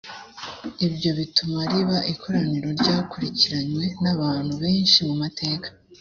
[0.87, 5.67] ibyo bituma riba ikoraniro ryakurikiranywe n’abantu benshi mu mateka